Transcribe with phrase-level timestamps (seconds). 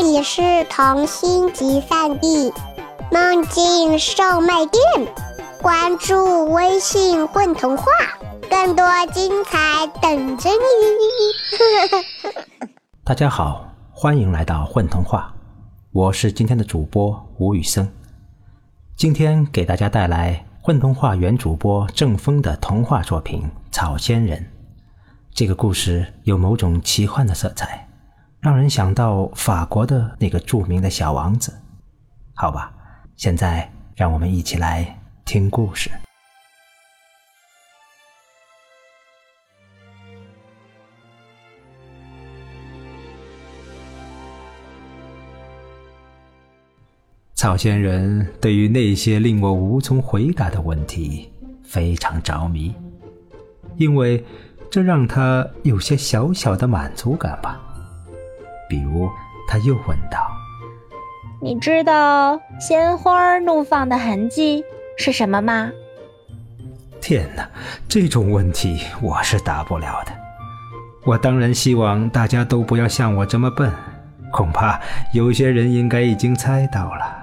[0.00, 0.40] 这里是
[0.70, 2.52] 童心集散地，
[3.10, 4.80] 梦境售卖店。
[5.60, 7.84] 关注微信“混童话”，
[8.48, 12.06] 更多精彩等着你。
[13.02, 15.34] 大家好，欢迎来到混童话，
[15.90, 17.92] 我是今天的主播吴宇森。
[18.94, 24.38] 今天给大家带来混童话原主播郑峰的童话作品《草仙人》。
[25.34, 27.87] 这个故事有某种奇幻的色彩。
[28.40, 31.52] 让人想到法国的那个著名的小王子，
[32.34, 32.72] 好吧，
[33.16, 35.90] 现在让我们一起来听故事。
[47.34, 51.28] 草仙人对于那些令我无从回答的问题
[51.64, 52.72] 非常着迷，
[53.76, 54.24] 因为
[54.70, 57.60] 这让他有些小小的满足感吧。
[58.68, 59.08] 比如，
[59.48, 60.30] 他又问道
[61.40, 64.62] ：“你知道鲜花怒放的痕迹
[64.96, 65.70] 是什么吗？”
[67.00, 67.48] 天哪，
[67.88, 70.12] 这种问题我是答不了的。
[71.04, 73.72] 我当然希望大家都不要像我这么笨。
[74.30, 74.78] 恐怕
[75.14, 77.16] 有些人应该已经猜到了，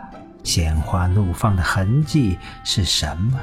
[0.44, 3.40] 鲜花怒放的痕迹是什么？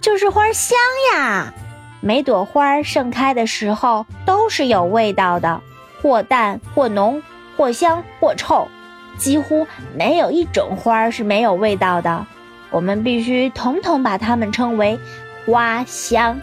[0.00, 0.78] 就是花香
[1.14, 1.52] 呀！
[2.00, 5.60] 每朵花盛开的时候都是有味道的。
[6.02, 7.22] 或淡或浓，
[7.56, 8.68] 或香或臭，
[9.16, 12.26] 几乎没有一种花是没有味道的。
[12.70, 14.98] 我们必须统统把它们称为
[15.44, 16.40] 花香。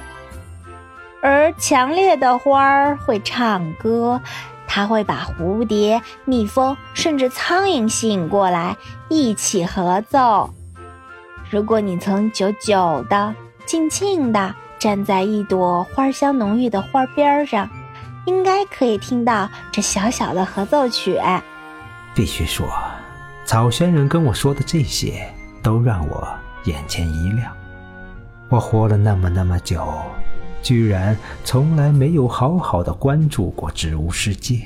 [1.21, 4.21] 而强烈的花儿会唱歌，
[4.67, 8.77] 它会把蝴蝶、蜜蜂甚至苍蝇吸引过来，
[9.09, 10.53] 一起合奏。
[11.49, 13.33] 如果你曾久久的、
[13.65, 17.69] 静静的站在一朵花香浓郁的花边上，
[18.27, 21.17] 应该可以听到这小小的合奏曲。
[22.13, 22.67] 必须说，
[23.45, 25.33] 草仙人跟我说的这些
[25.63, 26.27] 都让我
[26.65, 27.55] 眼前一亮。
[28.49, 29.87] 我活了那么那么久，
[30.61, 34.61] 居然从来没有好好的关注过植物世界。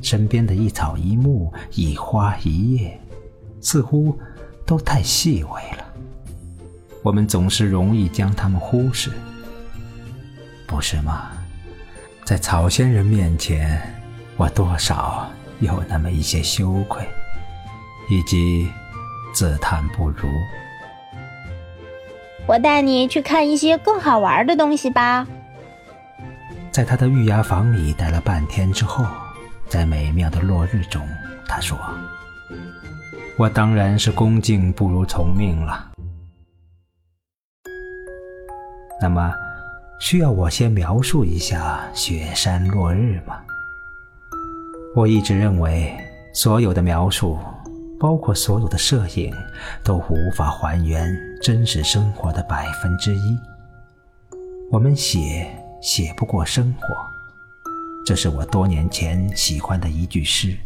[0.00, 2.98] 身边的一草一木、一花一叶，
[3.60, 4.18] 似乎
[4.64, 5.84] 都太细微了。
[7.02, 9.10] 我们总是容易将它们忽视，
[10.66, 11.32] 不是吗？
[12.28, 13.80] 在草仙人面前，
[14.36, 15.26] 我多少
[15.60, 17.02] 有那么一些羞愧，
[18.10, 18.68] 以及
[19.32, 20.28] 自叹不如。
[22.46, 25.26] 我带你去看一些更好玩的东西吧。
[26.70, 29.06] 在他的玉牙房里待了半天之后，
[29.66, 31.00] 在美妙的落日中，
[31.46, 31.78] 他说
[33.40, 35.92] ：“我当然是恭敬不如从命了。”
[39.00, 39.32] 那么。
[39.98, 43.40] 需要我先描述一下雪山落日吗？
[44.94, 45.92] 我一直认为，
[46.32, 47.36] 所有的描述，
[47.98, 49.34] 包括所有的摄影，
[49.82, 53.38] 都无法还原真实生活的百分之一。
[54.70, 55.50] 我们写
[55.82, 56.86] 写不过生活，
[58.06, 60.56] 这是我多年前喜欢的一句诗。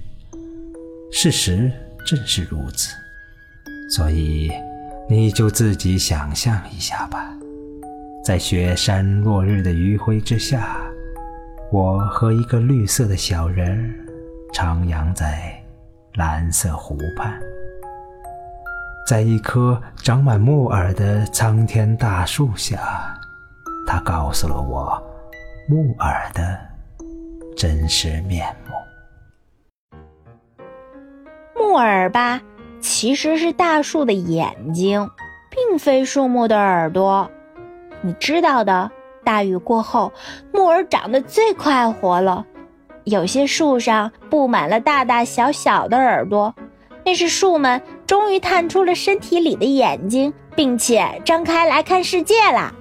[1.10, 1.72] 事实
[2.06, 2.94] 正是如此，
[3.97, 4.53] 所以
[5.09, 7.32] 你就自己想象一下吧。
[8.25, 10.77] 在雪山落日的余晖之下，
[11.72, 13.91] 我和一个绿色的小人儿
[14.55, 15.53] 徜徉在
[16.15, 17.37] 蓝色湖畔，
[19.09, 22.78] 在一棵长满木耳的苍天大树下，
[23.88, 25.03] 他告诉了我
[25.69, 26.56] 木耳的
[27.56, 29.97] 真实面目。
[31.56, 32.41] 木耳吧，
[32.81, 35.11] 其实是大树的眼睛，
[35.50, 37.28] 并非树木的耳朵。
[38.02, 38.90] 你知道的，
[39.24, 40.12] 大雨过后，
[40.52, 42.44] 木耳长得最快活了。
[43.04, 46.54] 有些树上布满了大大小小的耳朵，
[47.04, 52.72] 那是树们终于探出了身体里的眼睛，并且张开来看世界啦。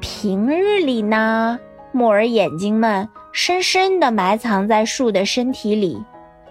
[0.00, 1.58] 平日里呢，
[1.92, 6.02] 木耳眼睛们深深地埋藏在树的身体里，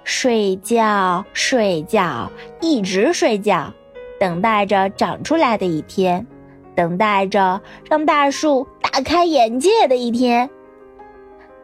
[0.04, 3.72] 睡觉，睡觉，一直睡觉，
[4.20, 6.26] 等待着长出来的一天。
[6.76, 10.50] 等待着让大树大开眼界的一天，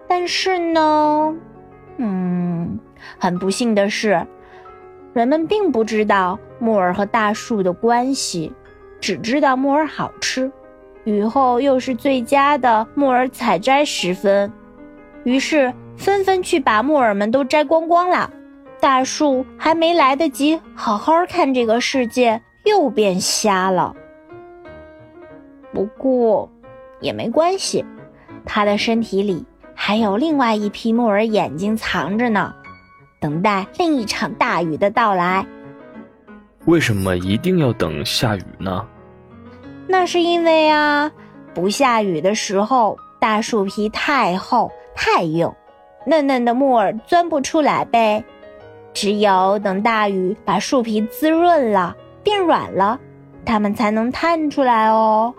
[0.07, 1.35] 但是呢，
[1.97, 2.79] 嗯，
[3.17, 4.25] 很不幸的是，
[5.13, 8.53] 人们并不知道木耳和大树的关系，
[8.99, 10.51] 只知道木耳好吃，
[11.03, 14.51] 雨后又是最佳的木耳采摘时分，
[15.23, 18.31] 于是纷纷去把木耳们都摘光光了。
[18.79, 23.93] 大树还没来得及好好看这个世界，又变瞎了。
[25.73, 26.49] 不过，
[26.99, 27.85] 也没关系，
[28.45, 29.45] 它的身体里
[29.75, 32.53] 还有另外一批木耳眼睛藏着呢。
[33.19, 35.45] 等待另一场大雨的到来。
[36.65, 38.85] 为什么一定要等下雨呢？
[39.87, 41.11] 那是因为啊，
[41.53, 45.51] 不下雨的时候，大树皮太厚太硬，
[46.05, 48.23] 嫩嫩的木耳钻不出来呗。
[48.93, 52.99] 只有等大雨把树皮滋润了，变软了，
[53.45, 55.33] 它们才能探出来哦。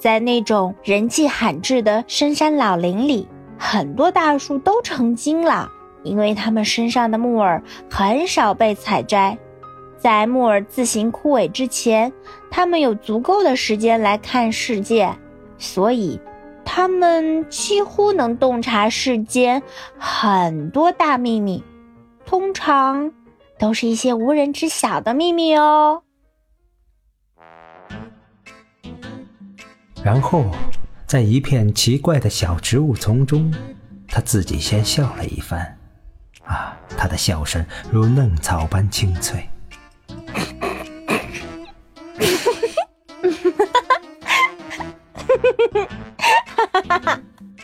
[0.00, 5.68] 在那种人迹罕至的深山老林里，很多大树都成精了，
[6.02, 9.36] 因为它们身上的木耳很少被采摘。
[9.98, 12.10] 在木耳自行枯萎之前，
[12.50, 15.14] 它们有足够的时间来看世界，
[15.58, 16.18] 所以
[16.64, 19.62] 它们几乎能洞察世间
[19.98, 21.62] 很多大秘密，
[22.24, 23.12] 通常
[23.58, 26.00] 都是一些无人知晓的秘密哦。
[30.02, 30.46] 然后，
[31.06, 33.52] 在一片奇怪的小植物丛中，
[34.08, 35.78] 他自己先笑了一番，
[36.44, 39.48] 啊，他的笑声如嫩草般清脆。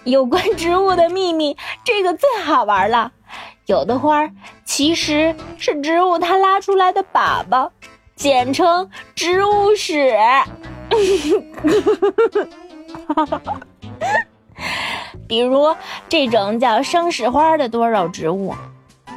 [0.05, 3.13] 有关植物的秘密，这个最好玩了。
[3.67, 4.31] 有的花
[4.65, 7.71] 其实是植物它拉出来的粑粑，
[8.15, 10.15] 简称植物屎。
[15.29, 15.75] 比如
[16.09, 18.55] 这种叫生石花的多肉植物，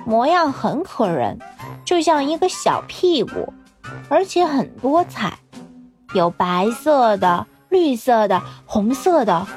[0.06, 1.38] 模样很可人，
[1.86, 3.54] 就像一个小屁股，
[4.10, 5.38] 而且很多彩，
[6.14, 9.48] 有白色的、绿色的、红色的。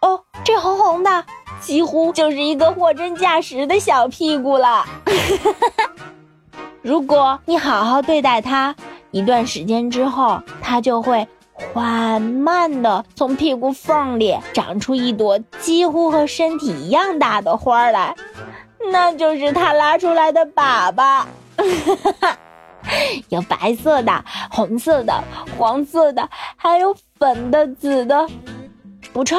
[0.00, 1.24] 哦，这红红的
[1.60, 4.86] 几乎就是一个货真价实的小屁股了。
[6.82, 8.74] 如果你好好对待它，
[9.10, 11.26] 一段时间之后，它就会。
[11.54, 18.14] 缓慢地从屁股缝里长出一朵几乎和身体一样大的花来，
[18.90, 21.24] 那就是它拉出来的粑粑。
[23.30, 25.22] 有白色的、红色的、
[25.56, 28.28] 黄色的，还有粉的、紫的，
[29.12, 29.36] 不臭，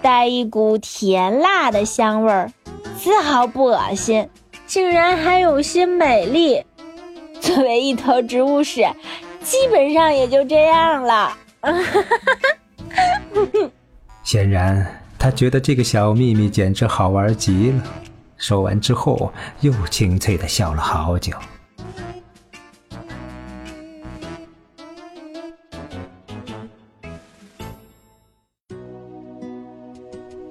[0.00, 2.50] 带一股甜辣的香味儿，
[2.96, 4.28] 丝毫不恶心，
[4.66, 6.64] 竟然还有些美丽。
[7.42, 8.86] 作为一头植物史。
[9.42, 11.36] 基本上也就这样了。
[14.22, 14.86] 显然，
[15.18, 17.82] 他觉得这个小秘密简直好玩极了。
[18.36, 21.32] 说完之后，又清脆的笑了好久。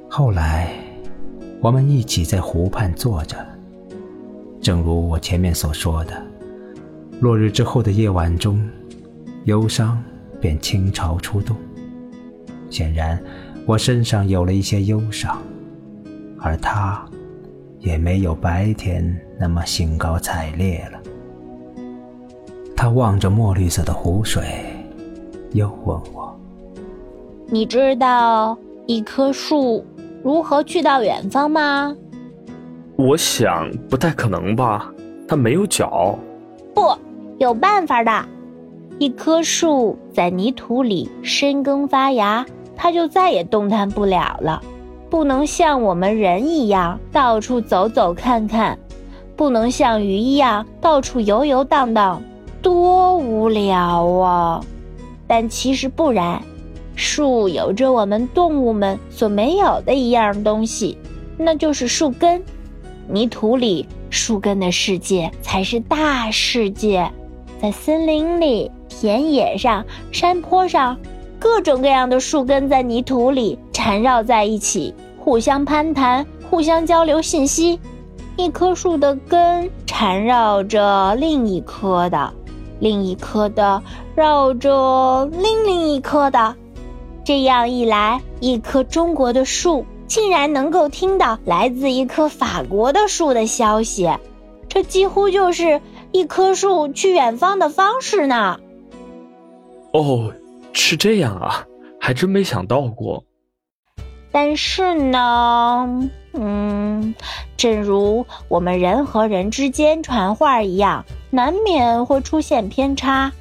[0.10, 0.74] 后来，
[1.62, 3.38] 我们一起在湖畔坐着，
[4.62, 6.22] 正如我前面所说的，
[7.22, 8.62] 落日之后的夜晚中。
[9.46, 10.02] 忧伤
[10.40, 11.56] 便倾巢出动，
[12.70, 13.22] 显然
[13.66, 15.42] 我身上有了一些忧伤，
[16.40, 17.04] 而他
[17.80, 21.00] 也没有白天那么兴高采烈了。
[22.76, 24.44] 他望着墨绿色的湖水，
[25.54, 26.40] 又问我
[27.48, 29.86] ：“你知道一棵树
[30.24, 31.96] 如何去到远方吗？”
[32.98, 34.94] 我想不太可能吧，
[35.28, 36.18] 它没有脚。
[36.76, 36.96] 不，
[37.40, 38.26] 有办法的。
[39.02, 42.46] 一棵树在泥土里深耕发芽，
[42.76, 44.62] 它就再也动弹不了了。
[45.10, 48.78] 不能像我们人一样到处走走看看，
[49.36, 52.22] 不能像鱼一样到处游游荡荡，
[52.62, 54.64] 多无聊啊！
[55.26, 56.40] 但其实不然，
[56.94, 60.96] 树有着我们动物们所没有的一样东西，
[61.38, 62.40] 那就是树根。
[63.08, 67.12] 泥土里树根的世界才是大世界，
[67.60, 68.70] 在森林里。
[69.02, 70.96] 田野上、山坡上，
[71.40, 77.80] 各种各样的树根在泥土里缠绕在一起，互相攀谈，互相交流信息。
[78.38, 82.32] 一棵树的根缠绕着另一棵的，
[82.80, 83.82] 另一棵的
[84.14, 86.56] 绕着另另一棵的。
[87.26, 94.08] 这样一来，一棵中国的树竟然能够听到来自一棵法国的树的消息，
[94.70, 95.82] 这几乎就是
[96.12, 98.60] 一棵树去远方的方式呢。
[99.94, 100.32] 哦，
[100.74, 101.66] 是这样啊，
[102.00, 103.24] 还真没想到过。
[104.32, 107.14] 但是呢，嗯，
[107.58, 113.32] 正如我们人和人之间传话一样，难免会出现偏差。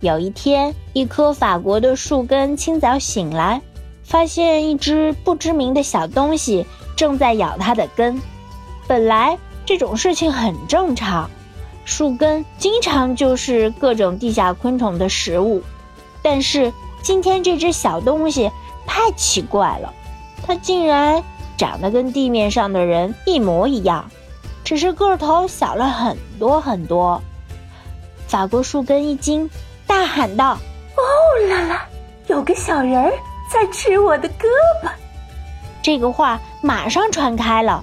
[0.00, 3.62] 有一天，一棵法国的树根清早醒来，
[4.02, 6.66] 发现一只不知名的小东西
[6.96, 8.20] 正在咬它的根。
[8.88, 11.30] 本来这种事情很正常。
[11.88, 15.62] 树根经常就是各种地下昆虫的食物，
[16.22, 18.52] 但是今天这只小东西
[18.86, 19.90] 太奇怪了，
[20.46, 21.24] 它竟然
[21.56, 24.06] 长得跟地面上的人一模一样，
[24.62, 27.22] 只是个头小了很多很多。
[28.26, 29.48] 法国树根一惊，
[29.86, 30.58] 大喊道
[30.94, 31.02] ：“哦
[31.48, 31.88] 啦啦，
[32.26, 33.10] 有个小人儿
[33.50, 34.44] 在吃我的胳
[34.84, 34.90] 膊！”
[35.82, 37.82] 这个话马上传开了，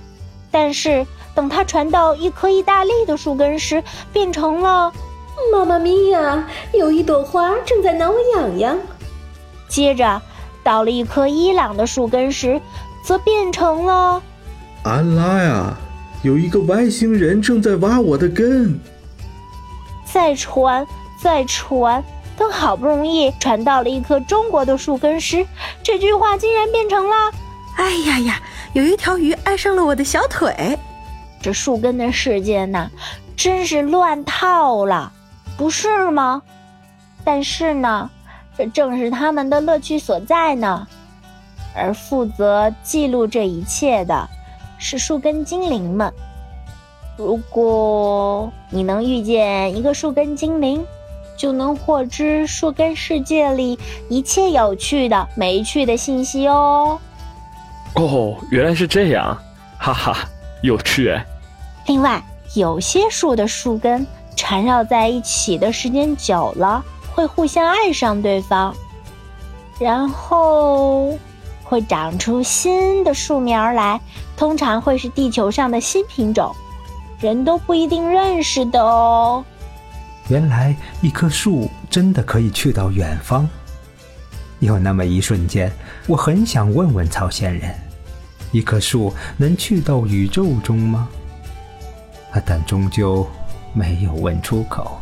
[0.52, 4.92] 但是等它传到一棵意大利的树根时，变成了
[5.52, 8.78] “妈妈咪呀，有一朵花正在挠我痒痒。”
[9.68, 10.22] 接着
[10.64, 12.60] 到了一棵伊朗的树根时，
[13.04, 14.24] 则变成了
[14.84, 15.78] “安拉呀，
[16.24, 18.80] 有一个外星人正在挖我的根。”
[20.06, 20.88] 再传，
[21.22, 22.02] 再传，
[22.38, 25.46] 等好不容易传到了一棵中国的树根时，
[25.84, 27.16] 这句话竟然变成了。
[27.76, 28.42] 哎呀呀！
[28.72, 30.78] 有一条鱼爱上了我的小腿，
[31.46, 32.90] 这树根的世界呢，
[33.38, 35.12] 真是乱套了，
[35.56, 36.42] 不是吗？
[37.24, 38.10] 但是呢，
[38.58, 40.88] 这正是他们的乐趣所在呢。
[41.76, 44.28] 而负责记录这一切的，
[44.80, 46.12] 是树根精灵们。
[47.16, 50.84] 如果你能遇见一个树根精灵，
[51.38, 53.78] 就能获知树根世界里
[54.10, 57.00] 一切有趣的、没趣的信息哦。
[57.94, 59.38] 哦，原来是这样，
[59.78, 60.18] 哈哈，
[60.64, 61.24] 有趣哎。
[61.88, 62.24] 另外，
[62.56, 68.74] 有些树的树根缠绕在一起的时间久了，会互相爱上对方，
[69.80, 71.18] 然后
[71.64, 74.02] 会长出新的树苗来，
[74.36, 76.56] 通常会是地球上的新品种，
[77.20, 79.44] 人都不一定认识的哦。
[80.28, 83.48] 原来一棵树真的可以去到远方。
[84.60, 85.72] 有那么一瞬间，
[86.08, 87.76] 我很想问问草仙人。
[88.52, 91.08] 一棵树能去到宇宙中吗？
[92.44, 93.28] 但终究
[93.74, 94.98] 没有问出口。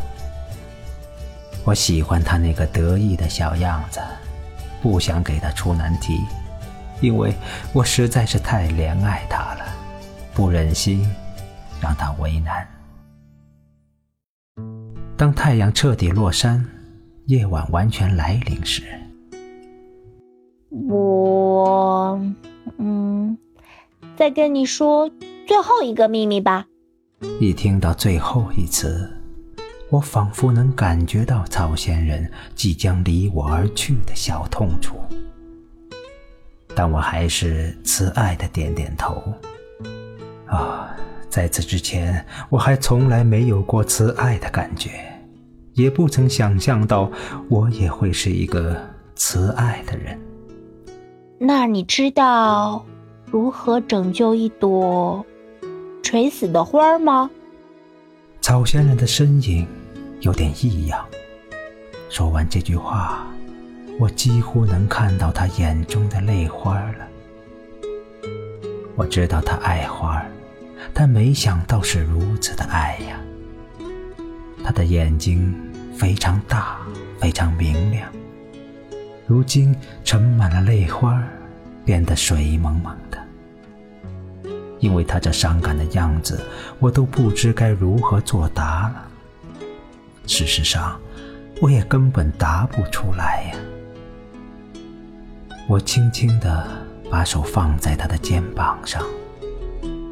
[1.65, 4.01] 我喜欢他那个得意的小样子，
[4.81, 6.19] 不想给他出难题，
[6.99, 7.33] 因为
[7.71, 9.65] 我实在是太怜爱他了，
[10.33, 11.09] 不忍心
[11.81, 12.67] 让他为难。
[15.15, 16.65] 当太阳彻底落山，
[17.27, 18.83] 夜晚完全来临时，
[20.89, 22.19] 我，
[22.77, 23.37] 嗯。
[24.15, 25.09] 再跟你说
[25.47, 26.67] 最后一个秘密吧。
[27.39, 29.09] 一听到最后一词，
[29.89, 34.97] 我仿佛能感觉到曹仙人即将离我而去的小痛楚，
[36.75, 39.21] 但我还是慈爱的点点头。
[40.45, 40.95] 啊，
[41.29, 44.91] 在此之前，我还从来没有过慈爱的感觉，
[45.73, 47.11] 也不曾想象到
[47.49, 48.79] 我也会是一个
[49.15, 50.19] 慈爱的人。
[51.39, 52.85] 那你知道？
[53.25, 55.25] 如何拯救一朵
[56.03, 57.31] 垂死的花吗？
[58.41, 59.65] 草仙人的身影
[60.19, 61.03] 有点异样。
[62.09, 63.25] 说完这句话，
[63.97, 67.07] 我几乎能看到他眼中的泪花了。
[68.95, 70.23] 我知道他爱花，
[70.93, 73.19] 但没想到是如此的爱呀。
[74.61, 75.55] 他的眼睛
[75.97, 76.77] 非常大，
[77.17, 78.11] 非常明亮，
[79.25, 81.23] 如今盛满了泪花，
[81.85, 83.22] 变得水蒙蒙的。
[84.83, 86.45] 因为他这伤感的样子，
[86.77, 89.07] 我都不知该如何作答了。
[90.27, 90.99] 事实上，
[91.61, 93.55] 我也根本答不出来呀。
[95.69, 96.67] 我轻轻地
[97.09, 99.01] 把手放在他的肩膀上，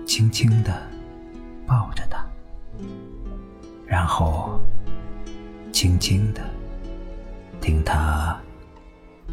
[0.07, 0.71] 轻轻地
[1.67, 2.25] 抱着他，
[3.85, 4.57] 然后
[5.73, 6.39] 轻轻地
[7.59, 8.39] 听他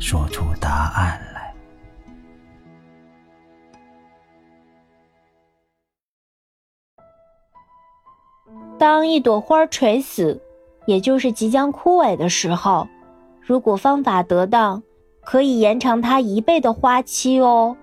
[0.01, 1.21] 说出答案
[8.79, 10.41] 当一朵花垂死，
[10.87, 12.87] 也就是即将枯萎的时候，
[13.41, 14.83] 如果方法得当，
[15.25, 17.77] 可以延长它一倍的花期哦。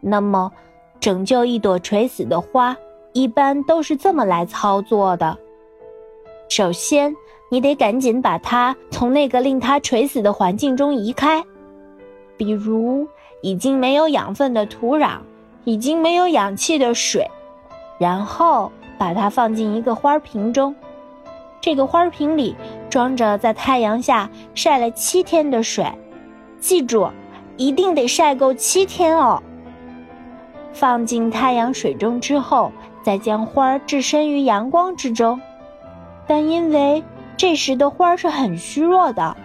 [0.00, 0.50] 那么，
[0.98, 2.74] 拯救一朵垂死的花，
[3.12, 5.36] 一般都是这么来操作的：
[6.48, 7.14] 首先，
[7.50, 11.44] 你得赶紧把它从那个令它垂死的环境中移开，
[12.38, 13.06] 比如
[13.42, 15.18] 已经没有养分的土壤，
[15.64, 17.30] 已经没有氧气的水，
[17.98, 18.72] 然后。
[18.98, 20.74] 把它放进一个花瓶中，
[21.60, 22.56] 这个花瓶里
[22.90, 25.86] 装着在太阳下晒了七天的水，
[26.60, 27.08] 记住，
[27.56, 29.42] 一定得晒够七天哦。
[30.72, 35.40] 放进太阳水中之后，再将花置身于阳光之中，
[36.26, 37.02] 但因为
[37.36, 39.36] 这时的花是很虚弱的，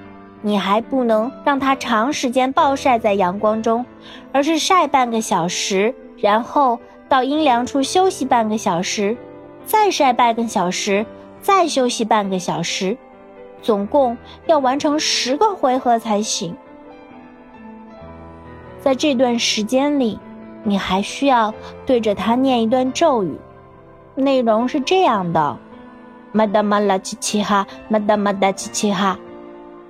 [0.42, 3.86] 你还不能让它长时间暴晒在阳光中，
[4.32, 9.16] 而是晒半个小时，然后到阴凉处休息半个小时。
[9.66, 11.06] 再晒半个小时，
[11.42, 12.98] 再休息半个小时，
[13.62, 16.56] 总共要完成十个回合才行。
[18.82, 20.20] 在这段时间里，
[20.64, 21.54] 你还需要
[21.86, 23.38] 对着它念一段咒语，
[24.16, 25.58] 内容是这样的：
[26.32, 29.18] 玛达玛拉奇奇哈，玛达玛达奇奇哈，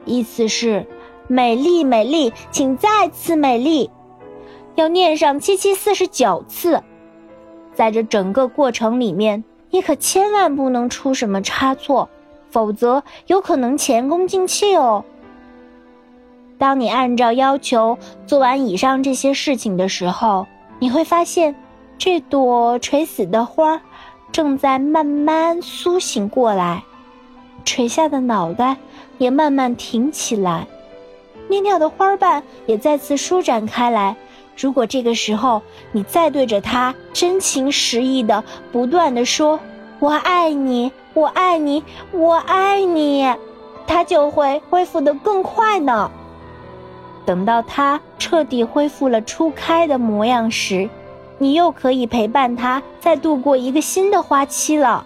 [0.05, 0.85] 意思是
[1.27, 3.89] 美丽美丽，请再次美丽，
[4.75, 6.83] 要念上七七四十九次。
[7.73, 12.07] 在这整个过程里面，你可千万不能出什么差错，
[12.51, 15.03] 否则有可能前功尽弃哦。
[16.59, 20.45] 当你按照要求做完以上这些事情的时候，
[20.77, 21.55] 你会发现，
[21.97, 23.81] 这朵垂死的花
[24.31, 26.83] 正在慢慢苏醒过来，
[27.65, 28.77] 垂下的脑袋
[29.17, 30.67] 也慢慢挺起来，
[31.49, 34.15] 蔫掉的花瓣也再次舒展开来。
[34.55, 39.59] 如果这个时候你再对着它真情实意的不断的说
[39.99, 43.33] “我爱你，我爱你，我爱你”，
[43.87, 46.11] 它就会恢复的更快呢。
[47.25, 50.89] 等到它彻底恢复了初开的模样时，
[51.37, 55.05] 你又可以陪伴它再度过一个新的花期了。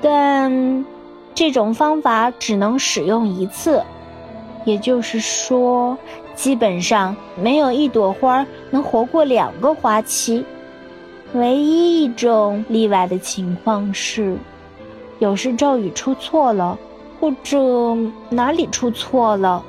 [0.00, 0.84] 但
[1.34, 3.82] 这种方法只能使用一次，
[4.64, 5.96] 也就是说，
[6.34, 10.44] 基本上没有一朵花能活过两个花期。
[11.32, 14.36] 唯一一种例外的情况是，
[15.18, 16.78] 有时咒语出错了，
[17.18, 17.58] 或者
[18.30, 19.64] 哪里出错了。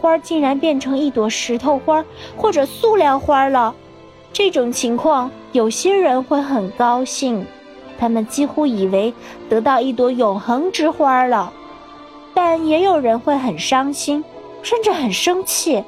[0.00, 2.04] 花竟然变成一朵石头花
[2.36, 3.74] 或者塑料花了，
[4.32, 7.46] 这种情况有些人会很高兴，
[7.98, 9.14] 他们几乎以为
[9.48, 11.52] 得到一朵永恒之花了，
[12.34, 14.22] 但也有人会很伤心，
[14.62, 15.82] 甚至很生气，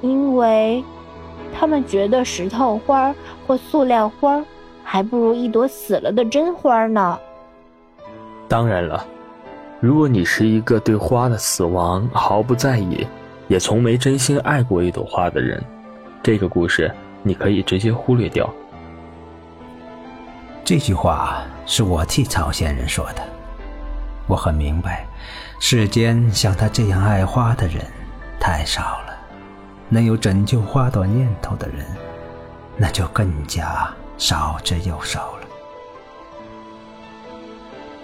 [0.00, 0.84] 因为
[1.58, 3.14] 他们觉得石头花
[3.46, 4.44] 或塑料花
[4.84, 7.18] 还不如一朵死了的真花呢。
[8.48, 9.04] 当然了。
[9.80, 13.06] 如果你是一个对花的死亡毫不在意，
[13.46, 15.62] 也从没真心爱过一朵花的人，
[16.20, 18.52] 这个故事你可以直接忽略掉。
[20.64, 23.22] 这句话是我替朝鲜人说的。
[24.26, 25.06] 我很明白，
[25.60, 27.76] 世间像他这样爱花的人
[28.40, 29.16] 太少了，
[29.88, 31.86] 能有拯救花朵念头的人，
[32.76, 35.46] 那就更加少之又少了。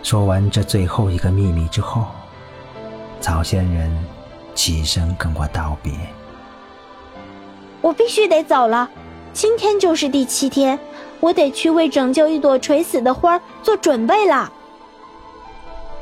[0.02, 2.06] 说完这最后一个秘密之后，
[3.20, 3.90] 曹仙人
[4.54, 5.92] 起身跟我道别。
[7.80, 8.88] 我必须得走了，
[9.32, 10.78] 今天就是第七天，
[11.20, 14.50] 我得去为拯救一朵垂死的花做准备了。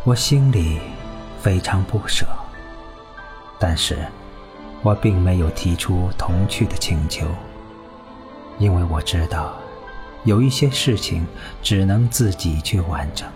[0.05, 0.81] 我心里
[1.41, 2.27] 非常不舍，
[3.59, 3.99] 但是
[4.83, 7.27] 我并没有提出同去的请求，
[8.59, 9.57] 因为我知道
[10.25, 11.27] 有一些事情
[11.63, 13.31] 只能自己去完成。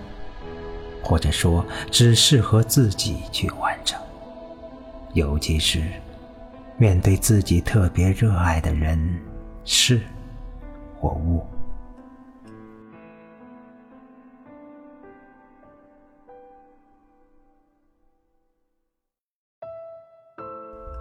[1.03, 3.97] 或者说，只适合自己去完成，
[5.13, 5.85] 尤其是
[6.77, 9.17] 面对自己特别热爱的人、
[9.65, 10.01] 事
[10.99, 11.47] 或物。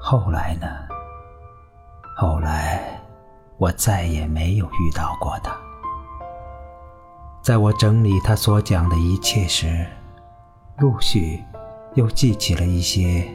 [0.08, 0.68] 后来呢？
[2.16, 3.02] 后来，
[3.58, 5.52] 我再也没有遇到过他。
[7.42, 9.84] 在我整理他所讲的一切时，
[10.78, 11.44] 陆续
[11.96, 13.28] 又记起了一些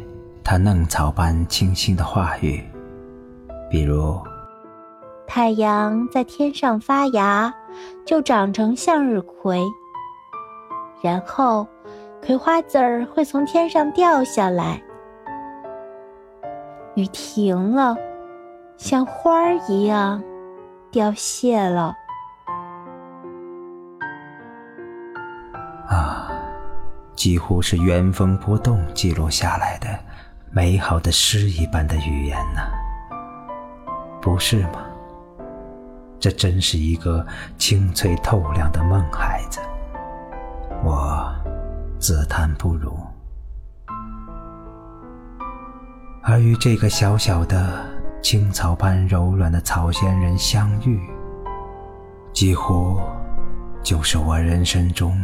[0.45, 2.65] 他嫩草般清新的话语，
[3.69, 4.23] 比如：
[5.27, 7.53] 太阳在天上发芽，
[8.07, 9.59] 就长成向日葵；
[11.03, 11.67] 然后
[12.25, 14.81] 葵花籽儿会从天上掉下来；
[16.95, 17.97] 雨停了，
[18.77, 20.23] 像花儿一样
[20.91, 21.95] 凋谢了。
[25.89, 26.31] 啊
[27.15, 29.89] 几乎是原封不动记录下来的
[30.51, 32.61] 美好的诗一般的语言呢，
[34.23, 34.85] 不是吗？
[36.19, 37.27] 这真是一个
[37.57, 39.61] 清脆透亮的梦孩子，
[40.83, 41.33] 我
[41.99, 42.97] 自叹不如。
[46.23, 47.85] 而与这个小小的
[48.23, 51.01] 青草般柔软的草仙人相遇，
[52.33, 53.01] 几乎
[53.83, 55.17] 就是我人生中。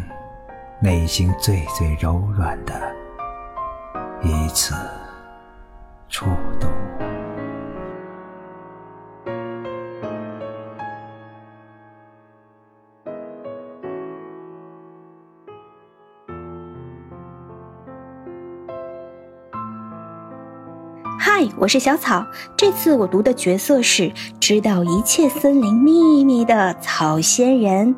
[0.78, 2.74] 内心最最柔软的
[4.22, 4.74] 一次
[6.06, 6.26] 触
[6.60, 6.70] 动。
[21.58, 22.22] 我是小草，
[22.54, 27.94] 这次我读的角色是知道一切森林秘密的草仙人。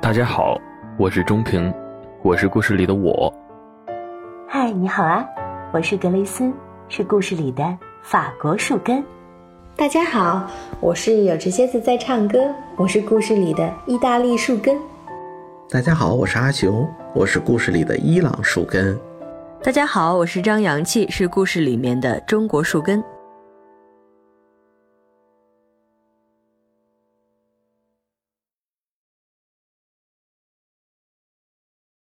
[0.00, 0.56] 大家好，
[0.96, 1.74] 我是钟平，
[2.22, 3.32] 我是故事里的我。
[4.46, 5.26] 嗨，你好啊，
[5.72, 6.48] 我是格雷斯，
[6.88, 9.02] 是故事里的法国树根。
[9.74, 12.38] 大家好，我是有只蝎子在唱歌，
[12.76, 14.78] 我是故事里的意大利树根。
[15.68, 18.96] 大家好，我是阿雄，我是故事里的伊朗树根。
[19.64, 23.00] 大家好，我是张阳气，是故事里面的中国树根。